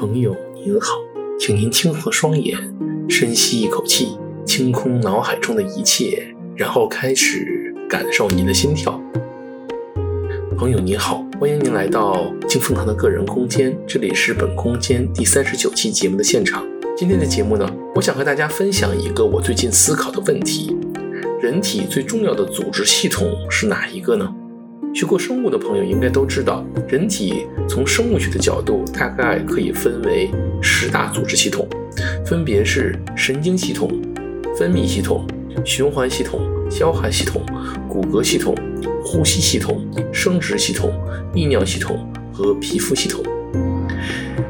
[0.00, 0.94] 朋友您好，
[1.40, 2.56] 请您轻合双眼，
[3.08, 6.24] 深吸一口气，清空脑海中的一切，
[6.54, 9.02] 然后开始感受您的心跳。
[10.56, 16.64] 朋友您好，欢迎您来到金凤堂的个人空间，这里是本空间第三十九期节目的现场。
[16.96, 20.76] 今天的节目呢，我想和大家分享一个我最近思考的问题：
[21.42, 24.32] 人体最重要的组织系统是哪一个呢？
[24.98, 30.28] 学过生物的朋友应该都知道，人体从生物学的角度大概可以分为
[30.60, 31.68] 十大组织系统，
[32.26, 33.88] 分别是神经系统、
[34.56, 35.24] 分泌系统、
[35.64, 37.46] 循环系统、消化系统、
[37.88, 38.52] 骨骼系统、
[39.04, 40.92] 呼吸系统、生殖系统、
[41.32, 43.22] 泌尿系统和皮肤系统。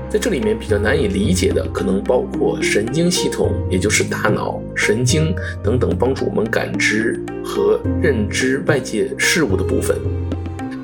[0.09, 9.95] 在这里面比较难以理解的，可能包括神经系统，也就是大脑、神经等等帮助我们感知和认知外界事物的部分。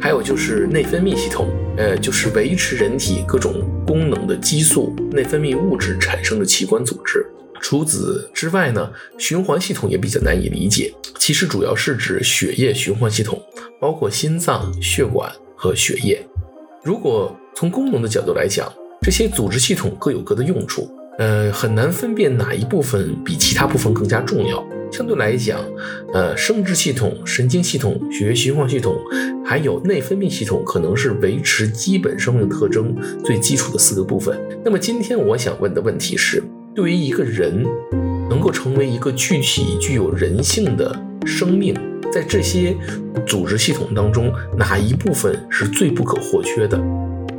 [0.05, 7.25] 还有就是内分泌系统，呃，就是维持人体各种功能的激素、内分泌物质产生的器官组织。
[7.59, 10.93] 除此之外呢，循环系统也比较难以理解。
[11.19, 13.43] 其实主要是指血液循环系统，
[13.81, 16.23] 包括心脏、血管和血液。
[16.83, 20.87] 如果从功能的角度来讲，这些组织系统各有各的用处，
[21.19, 24.63] 呃，很难分辨哪一部分比其他部分更加重要。
[24.93, 25.59] 相对来讲，
[26.13, 28.97] 呃，生殖系统、神经系统、血液循环系统，
[29.45, 34.41] 还有内分泌系统，可能是维持基本生命特征最基础的四个部分。
[34.65, 36.43] 那么今天我想问的问题是，
[36.75, 37.63] 对于一个人
[38.31, 41.75] 能够成为一个具体具有人性的生命，
[42.11, 42.75] 在这些
[43.27, 46.83] 组织系统当中，哪一部分是最不可或缺的？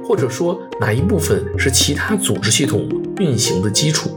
[0.03, 4.11] 或者说，哪一部分是其他组织系统运行的基础？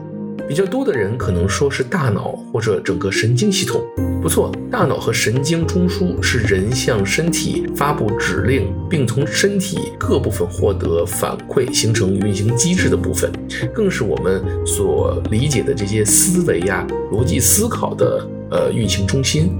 [0.47, 3.83] 比较多的人可能说是大脑或者整个神经系统，
[4.21, 13.31] 不错，大脑和神经中枢是人向身体发布指令，并从身体各部分获得反馈，形成运行机制的部分，
[13.73, 19.53] 更是我们所理解的这些思维呀、逻辑思考的呃运行中心，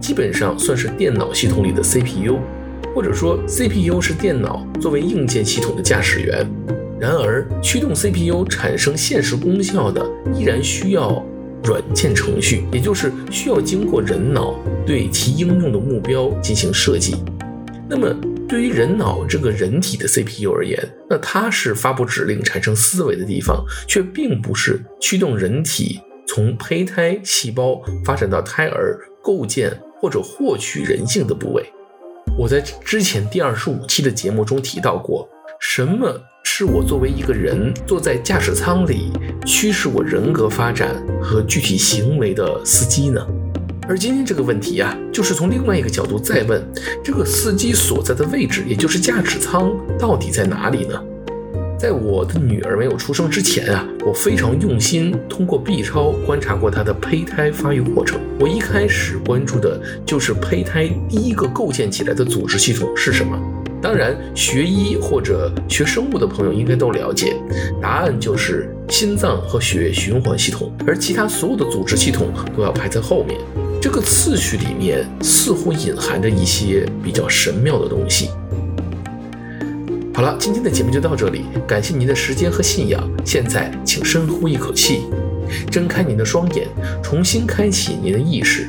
[0.00, 2.38] 基本上算是电脑系统里的 CPU，
[2.94, 6.46] 或者说 CPU 是电脑作为硬件系统的驾驶员。
[7.00, 11.24] 然而，驱动 CPU 产生现实功效的，依然需要
[11.64, 14.54] 软件程序，也就是需要经过人脑
[14.86, 17.16] 对其应用的目标进行设计。
[17.88, 18.14] 那么，
[18.48, 29.70] 对于人脑这个人体的 CPU 而言，那它是发布指令、产生思维的地方，却并不是驱动人体从胚胎细胞发展到胎儿、构建
[30.00, 31.64] 或者获取人性的部位。
[32.38, 35.28] 我在之前第二十五期的节目中提到过，
[35.60, 36.20] 什么？
[36.56, 39.10] 是我作为一个人坐在驾驶舱里
[39.44, 43.20] 驱使我人格发展和具体行为的司机呢？
[43.88, 46.64] 而今天这个问题呀、啊，就是从另外一个角度再问：
[47.02, 51.02] 这个司机所在的位置，也就是驾驶舱，到底在哪里呢？
[51.76, 58.20] 在我的女儿没有出生之前啊，我非常用心通过 B 超观察过她的胚胎发育过程。
[58.38, 63.36] 我一开始关注的就是胚胎第一个构建起来的组织系统是什么。
[63.84, 67.36] 当然，学医或者学生物的朋友应该都了解，
[67.82, 73.38] 答案就是心脏和血液循环系统，而其他所有的组织系统都要排在后面。
[73.82, 78.30] 这个次序里面似乎隐含着一些比较神妙的东西。
[80.14, 83.06] 好了，今天的节目就到这里，感谢您的时间和信仰。
[83.22, 85.02] 现在，请深呼一口气，
[85.70, 86.66] 睁开您的双眼，
[87.02, 88.66] 重新开启您的意识，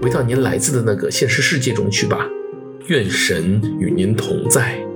[0.00, 2.26] 回到您来自的那个现实世界中去吧。
[2.88, 4.93] 愿神与您同在。